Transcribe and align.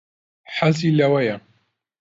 حەزی 0.55 0.91
لەوەیە. 0.99 1.35